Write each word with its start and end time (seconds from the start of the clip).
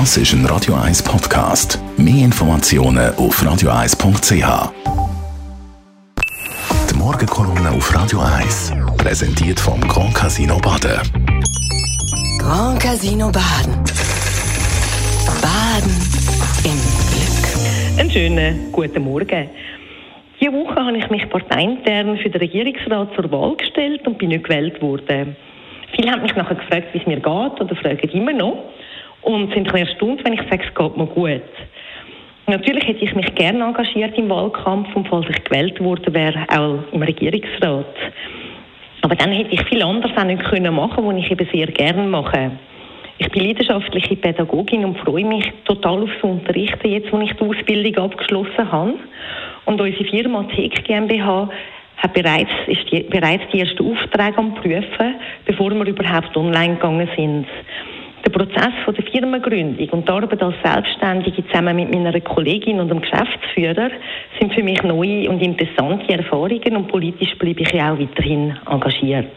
Das 0.00 0.16
ist 0.16 0.32
ein 0.32 0.44
Radio 0.46 0.74
1 0.74 1.04
Podcast. 1.04 1.78
Mehr 1.96 2.24
Informationen 2.24 3.14
auf 3.14 3.40
radio1.ch. 3.40 4.72
Die 6.90 6.94
Morgenkolumne 6.96 7.70
auf 7.70 7.94
Radio 7.94 8.18
1 8.18 8.72
präsentiert 8.98 9.60
vom 9.60 9.80
Grand 9.82 10.12
Casino 10.12 10.58
Baden. 10.58 10.98
Grand 12.40 12.80
Casino 12.82 13.30
Baden. 13.30 13.84
Baden 15.40 15.94
im 16.64 16.78
Glück. 17.12 18.00
Einen 18.00 18.10
schönen 18.10 18.72
guten 18.72 19.04
Morgen. 19.04 19.48
Diese 20.40 20.52
Woche 20.52 20.74
habe 20.74 20.98
ich 20.98 21.08
mich 21.08 21.30
parteiintern 21.30 22.18
für 22.18 22.30
den 22.30 22.40
Regierungsrat 22.40 23.14
zur 23.14 23.30
Wahl 23.30 23.54
gestellt 23.54 24.04
und 24.08 24.18
bin 24.18 24.30
nicht 24.30 24.42
gewählt 24.42 24.82
worden. 24.82 25.36
Viele 25.94 26.10
haben 26.10 26.22
mich 26.22 26.34
nachher 26.34 26.56
gefragt, 26.56 26.88
wie 26.92 26.98
es 26.98 27.06
mir 27.06 27.20
geht 27.20 27.26
oder 27.60 27.76
fragen 27.76 28.08
immer 28.08 28.32
noch 28.32 28.58
und 29.24 29.52
sind 29.52 29.72
ein 29.72 29.86
erstaunt, 29.86 30.24
wenn 30.24 30.34
ich 30.34 30.42
sage, 30.42 30.64
es 30.68 30.74
geht 30.74 30.96
mir 30.96 31.06
gut. 31.06 31.42
Natürlich 32.46 32.86
hätte 32.86 33.04
ich 33.04 33.14
mich 33.14 33.34
gerne 33.34 33.64
engagiert 33.64 34.16
im 34.18 34.28
Wahlkampf 34.28 34.94
und 34.94 35.08
falls 35.08 35.26
ich 35.30 35.44
gewählt 35.44 35.80
worden 35.80 36.12
wäre, 36.12 36.44
auch 36.48 36.92
im 36.92 37.02
Regierungsrat. 37.02 37.86
Aber 39.00 39.14
dann 39.14 39.32
hätte 39.32 39.54
ich 39.54 39.62
viel 39.64 39.82
anderes 39.82 40.16
auch 40.16 40.24
nicht 40.24 40.44
können 40.44 40.74
machen, 40.74 41.06
was 41.06 41.16
ich 41.16 41.30
eben 41.30 41.48
sehr 41.52 41.66
gerne 41.66 42.06
mache. 42.06 42.52
Ich 43.18 43.28
bin 43.30 43.44
leidenschaftliche 43.44 44.16
Pädagogin 44.16 44.84
und 44.84 44.98
freue 44.98 45.24
mich 45.24 45.50
total 45.64 46.02
aufs 46.02 46.22
Unterrichten, 46.22 46.88
jetzt 46.88 47.12
wo 47.12 47.20
ich 47.20 47.32
die 47.32 47.44
Ausbildung 47.44 48.04
abgeschlossen 48.04 48.72
habe. 48.72 48.94
Und 49.66 49.80
unsere 49.80 50.04
Firma 50.04 50.42
Tech 50.54 50.72
GmbH 50.84 51.48
hat 51.98 52.12
bereits, 52.12 52.50
ist 52.66 52.90
die, 52.90 53.04
bereits 53.04 53.44
die 53.52 53.60
ersten 53.60 53.90
Aufträge 53.90 54.36
am 54.36 54.54
Prüfen, 54.56 55.14
bevor 55.46 55.70
wir 55.70 55.86
überhaupt 55.86 56.36
online 56.36 56.74
gegangen 56.74 57.08
sind. 57.16 57.46
Prozess 58.34 58.74
von 58.84 58.94
der 58.94 59.04
Firmengründung 59.04 59.88
und 59.90 60.08
die 60.08 60.12
Arbeit 60.12 60.42
als 60.42 60.56
Selbstständige 60.62 61.46
zusammen 61.46 61.76
mit 61.76 61.94
meiner 61.94 62.20
Kollegin 62.20 62.80
und 62.80 62.88
dem 62.88 63.00
Geschäftsführer 63.00 63.90
sind 64.40 64.52
für 64.52 64.62
mich 64.64 64.82
neue 64.82 65.30
und 65.30 65.40
interessante 65.40 66.12
Erfahrungen 66.12 66.76
und 66.76 66.88
politisch 66.88 67.32
bleibe 67.38 67.62
ich 67.62 67.72
auch 67.74 67.96
weiterhin 67.96 68.56
engagiert. 68.68 69.30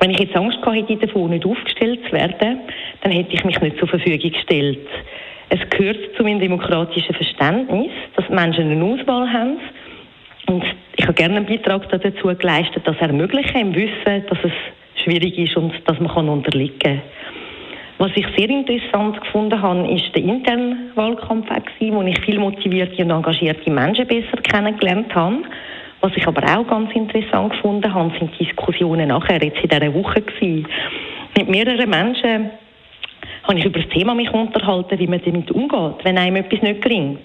Wenn 0.00 0.10
ich 0.10 0.18
jetzt 0.18 0.36
Angst 0.36 0.58
hätte, 0.66 0.96
davon 0.96 1.30
nicht 1.30 1.46
aufgestellt 1.46 2.00
zu 2.06 2.12
werden, 2.12 2.62
dann 3.02 3.12
hätte 3.12 3.34
ich 3.34 3.44
mich 3.44 3.60
nicht 3.60 3.78
zur 3.78 3.86
Verfügung 3.86 4.32
gestellt. 4.32 4.88
Es 5.48 5.60
gehört 5.70 6.16
zu 6.16 6.24
meinem 6.24 6.40
demokratischen 6.40 7.14
Verständnis, 7.14 7.92
dass 8.16 8.28
Menschen 8.28 8.68
eine 8.68 8.84
Auswahl 8.84 9.32
haben 9.32 9.58
und 10.48 10.64
ich 10.96 11.04
habe 11.04 11.14
gerne 11.14 11.36
einen 11.36 11.46
Beitrag 11.46 11.88
dazu 11.88 12.34
geleistet, 12.36 12.82
das 12.84 12.96
ermöglichen, 12.98 13.58
im 13.58 13.74
Wissen, 13.76 14.26
dass 14.28 14.38
es 14.42 15.04
schwierig 15.04 15.38
ist 15.38 15.56
und 15.56 15.72
dass 15.86 16.00
man 16.00 16.28
unterliegen 16.28 16.78
kann. 16.80 17.02
Was 18.02 18.10
ich 18.16 18.26
sehr 18.36 18.50
interessant 18.50 19.20
gefunden 19.20 19.62
habe, 19.62 19.88
ist 19.88 20.12
der 20.12 20.24
interne 20.24 20.90
Wahlkampf, 20.96 21.46
wo 21.78 22.02
ich 22.02 22.20
viel 22.22 22.40
motivierte 22.40 23.00
und 23.04 23.10
engagierte 23.12 23.70
Menschen 23.70 24.08
besser 24.08 24.42
kennengelernt 24.42 25.14
habe. 25.14 25.36
Was 26.00 26.10
ich 26.16 26.26
aber 26.26 26.42
auch 26.42 26.66
ganz 26.66 26.90
interessant 26.96 27.52
gefunden 27.52 27.94
habe, 27.94 28.10
sind 28.18 28.36
Diskussionen 28.40 29.06
nachher, 29.06 29.40
jetzt 29.40 29.62
in 29.62 29.68
dieser 29.68 29.94
Woche 29.94 30.20
gewesen. 30.20 30.66
Mit 31.38 31.48
mehreren 31.48 31.88
Menschen 31.88 32.50
habe 33.44 33.58
ich 33.60 33.66
über 33.66 33.78
das 33.78 33.88
Thema 33.90 34.16
mich 34.16 34.32
unterhalten, 34.32 34.98
wie 34.98 35.06
man 35.06 35.22
damit 35.24 35.52
umgeht, 35.52 36.04
wenn 36.04 36.18
einem 36.18 36.34
etwas 36.34 36.60
nicht 36.60 36.82
gelingt. 36.82 37.20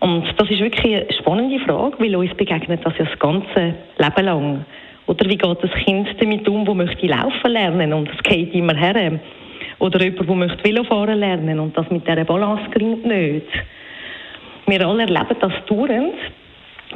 Und 0.00 0.24
das 0.38 0.50
ist 0.50 0.60
wirklich 0.60 1.02
eine 1.02 1.12
spannende 1.12 1.62
Frage, 1.66 1.96
weil 1.98 2.16
uns 2.16 2.32
begegnet 2.32 2.80
das 2.82 2.96
ja 2.96 3.04
das 3.04 3.18
ganze 3.18 3.74
Leben 3.98 4.24
lang. 4.24 4.64
Oder 5.06 5.28
wie 5.28 5.36
geht 5.36 5.62
das 5.62 5.84
Kind 5.84 6.08
damit 6.18 6.48
um, 6.48 6.64
das 6.64 6.76
möchte 6.76 7.06
laufen 7.08 7.50
lernen 7.50 7.92
und 7.92 8.08
es 8.08 8.22
geht 8.22 8.54
immer 8.54 8.74
her? 8.74 9.20
Oder 9.82 10.00
jemand, 10.00 10.28
der 10.28 10.36
möchte 10.36 10.62
Velofahren 10.64 11.18
lernen 11.18 11.58
und 11.58 11.76
das 11.76 11.90
mit 11.90 12.06
dieser 12.06 12.24
Balance 12.24 12.70
gelingt 12.70 13.04
nicht. 13.04 13.48
Wir 14.68 14.86
alle 14.86 15.02
erleben 15.02 15.36
das 15.40 15.52
dauernd. 15.66 16.14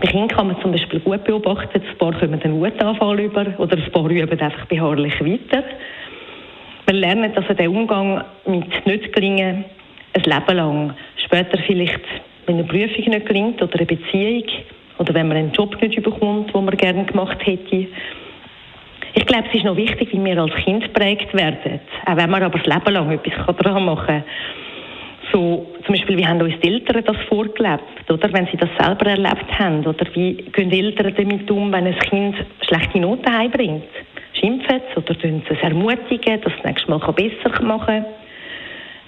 Bei 0.01 0.07
Kindern 0.07 0.29
kann 0.29 0.47
man 0.47 0.61
zum 0.63 0.71
Beispiel 0.71 1.01
gut 1.01 1.25
beobachten, 1.25 1.83
ein 1.83 1.99
paar 1.99 2.13
kommen 2.13 2.41
einen 2.41 2.61
Wutanfall 2.61 3.19
über 3.19 3.45
oder 3.59 3.77
ein 3.77 3.91
paar 3.91 4.09
üben 4.09 4.39
einfach 4.39 4.67
beharrlich 4.67 5.21
weiter. 5.21 5.65
Wir 6.87 6.95
lernen 6.95 7.33
also 7.35 7.55
den 7.55 7.71
Umgang 7.71 8.23
mit 8.47 8.87
nicht 8.87 9.13
gelingen 9.13 9.65
ein 10.13 10.23
Leben 10.23 10.57
lang. 10.57 10.95
Später 11.17 11.59
vielleicht, 11.67 12.05
wenn 12.47 12.55
eine 12.55 12.69
Prüfung 12.69 13.05
nicht 13.05 13.27
gelingt 13.27 13.61
oder 13.61 13.79
eine 13.79 13.87
Beziehung 13.87 14.45
oder 14.99 15.13
wenn 15.13 15.27
man 15.27 15.39
einen 15.39 15.53
Job 15.53 15.77
nicht 15.83 16.01
bekommt, 16.01 16.55
den 16.55 16.65
man 16.65 16.77
gerne 16.77 17.05
gemacht 17.05 17.45
hätte. 17.45 17.89
Glaube, 19.37 19.49
es 19.51 19.59
ist 19.59 19.65
noch 19.67 19.77
wichtig, 19.77 20.09
wie 20.13 20.25
wir 20.25 20.39
als 20.39 20.55
Kind 20.65 20.83
geprägt 20.83 21.35
werden, 21.35 21.79
auch 22.07 22.17
wenn 22.17 22.31
man 22.31 22.43
aber 22.43 22.59
das 22.59 22.67
Leben 22.67 22.95
lang 22.95 23.11
etwas 23.11 23.57
daran 23.57 23.85
machen 23.85 24.07
kann. 24.07 24.25
So, 25.31 25.67
zum 25.85 25.95
Beispiel, 25.95 26.17
wie 26.17 26.27
haben 26.27 26.41
uns 26.41 26.55
die 26.63 26.69
Eltern 26.69 27.05
das 27.05 27.19
vorgelebt, 27.29 28.11
oder? 28.11 28.33
Wenn 28.33 28.47
sie 28.47 28.57
das 28.57 28.71
selber 28.79 29.11
erlebt 29.11 29.59
haben, 29.59 29.85
oder 29.85 30.07
wie 30.15 30.37
gehen 30.37 30.71
die 30.71 30.81
Eltern 30.81 31.13
damit 31.15 31.51
um, 31.51 31.71
wenn 31.71 31.87
ein 31.87 31.99
Kind 31.99 32.37
schlechte 32.67 32.99
Noten 32.99 33.31
heimbringt? 33.31 33.85
Schimpfen 34.41 34.81
sie 34.95 34.97
oder 34.97 35.19
tun 35.19 35.43
sie 35.47 35.55
es 35.55 35.63
ermutigen, 35.63 36.41
dass 36.41 36.53
es 36.55 36.63
das 36.63 36.65
nächste 36.65 36.91
Mal 36.91 36.99
besser 36.99 37.63
machen 37.63 37.87
kann? 37.87 38.05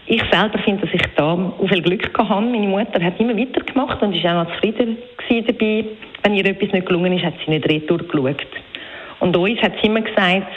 Ich 0.08 0.22
selber 0.30 0.58
finde, 0.58 0.84
dass 0.84 0.94
ich 0.94 1.06
da 1.16 1.32
auch 1.32 1.68
viel 1.68 1.80
Glück 1.80 2.18
hatte. 2.18 2.40
Meine 2.42 2.66
Mutter 2.66 3.02
hat 3.02 3.18
immer 3.18 3.36
weitergemacht 3.36 4.02
und 4.02 4.22
war 4.24 4.42
auch 4.42 4.44
noch 4.44 4.54
zufrieden 4.56 4.98
dabei. 5.46 5.84
Wenn 6.22 6.34
ihr 6.34 6.44
etwas 6.44 6.72
nicht 6.72 6.86
gelungen 6.86 7.14
ist, 7.14 7.24
hat 7.24 7.34
sie 7.44 7.50
nicht 7.50 7.66
retour 7.66 7.98
geschaut. 7.98 8.46
Und 9.20 9.36
uns 9.36 9.60
hat 9.60 9.72
sie 9.80 9.88
immer 9.88 10.00
gesagt, 10.00 10.52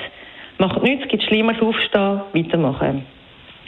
macht 0.58 0.84
nichts, 0.84 1.04
es 1.06 1.10
gibt 1.10 1.24
Schlimmeres, 1.24 1.62
aufstehen, 1.62 2.22
weitermachen. 2.34 3.06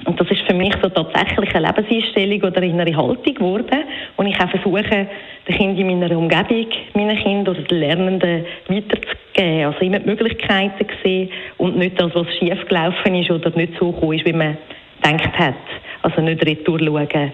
Und 0.06 0.20
das 0.20 0.30
ist 0.32 0.42
für 0.42 0.54
mich 0.54 0.74
so 0.82 0.90
tatsächlich 0.90 1.56
eine 1.56 1.68
Lebenseinstellung 1.68 2.42
oder 2.44 2.62
innere 2.62 2.96
Haltung 2.96 3.34
geworden, 3.34 3.84
und 4.18 4.28
ich 4.28 4.40
auch 4.40 4.50
versuche, 4.50 5.08
den 5.48 5.56
Kindern 5.56 5.90
in 5.90 6.00
meiner 6.00 6.18
Umgebung, 6.18 6.68
meinen 6.94 7.18
Kindern 7.18 7.56
oder 7.56 7.64
den 7.64 7.80
Lernenden 7.80 8.46
weiterzugeben. 8.68 9.66
Also 9.66 9.80
immer 9.80 10.00
die 10.00 10.10
Möglichkeiten 10.10 10.88
sehen 11.04 11.30
und 11.58 11.78
nicht 11.78 12.00
das, 12.00 12.14
was 12.14 12.28
schief 12.38 12.66
gelaufen 12.68 13.16
ist 13.16 13.32
oder 13.32 13.50
nicht 13.52 13.74
so 13.80 13.92
gekommen 13.92 14.14
ist, 14.14 14.26
wie 14.26 14.34
man 14.34 14.58
gedacht 15.02 15.40
hat. 15.40 15.56
Also 16.02 16.22
nicht 16.22 16.46
retour 16.46 16.80
schauen. 16.80 17.32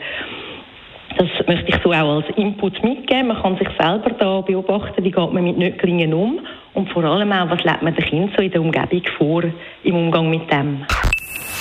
Das 1.17 1.47
möchte 1.47 1.69
ich 1.69 1.75
so 1.83 1.91
auch 1.91 2.17
als 2.17 2.37
Input 2.37 2.83
mitgeben. 2.83 3.27
Man 3.27 3.41
kann 3.41 3.57
sich 3.57 3.67
selber 3.79 4.11
da 4.11 4.41
beobachten, 4.41 5.03
wie 5.03 5.11
geht 5.11 5.33
man 5.33 5.43
mit 5.43 5.57
Nicht-Gelingen 5.57 6.13
um 6.13 6.39
und 6.73 6.89
vor 6.91 7.03
allem 7.03 7.31
auch, 7.31 7.49
was 7.49 7.63
lebt 7.63 7.81
man 7.81 7.95
den 7.95 8.05
Kindern 8.05 8.31
so 8.35 8.41
in 8.41 8.51
der 8.51 8.61
Umgebung 8.61 9.01
vor, 9.17 9.43
im 9.83 9.95
Umgang 9.95 10.29
mit 10.29 10.51
dem. 10.51 10.85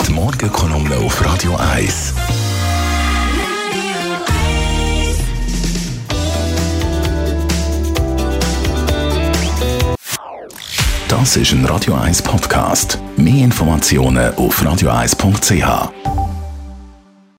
Die 0.07 0.13
Morgenkolumne 0.13 0.97
auf 0.97 1.25
Radio 1.25 1.57
1. 1.75 2.15
Das 11.09 11.37
ist 11.37 11.53
ein 11.53 11.65
Radio 11.65 11.95
1 11.95 12.23
Podcast. 12.23 12.99
Mehr 13.17 13.45
Informationen 13.45 14.35
auf 14.37 14.63
radio1.ch. 14.63 16.28